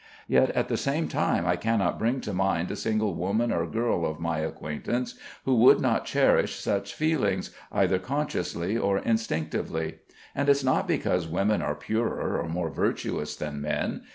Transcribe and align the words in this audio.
Yet 0.27 0.49
at 0.55 0.67
the 0.67 0.77
same 0.77 1.07
time 1.07 1.45
I 1.45 1.55
cannot 1.55 1.99
bring 1.99 2.21
to 2.21 2.33
mind 2.33 2.71
a 2.71 2.75
single 2.75 3.13
woman 3.13 3.51
or 3.51 3.67
girl 3.67 4.03
of 4.03 4.19
my 4.19 4.39
acquaintance 4.39 5.13
who 5.45 5.53
would 5.57 5.79
not 5.79 6.05
cherish 6.07 6.55
such 6.55 6.95
feelings, 6.95 7.51
either 7.71 7.99
consciously 7.99 8.75
or 8.75 8.97
instinctively. 8.97 9.99
And 10.33 10.49
it's 10.49 10.63
not 10.63 10.87
because 10.87 11.27
women 11.27 11.61
are 11.61 11.75
purer 11.75 12.41
and 12.41 12.49
more 12.51 12.71
virtuous 12.71 13.35
than 13.35 13.61
men. 13.61 14.01